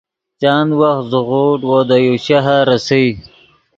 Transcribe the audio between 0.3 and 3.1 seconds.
چند وخت زیغوڤڈ وو دے یو شہر ریسئے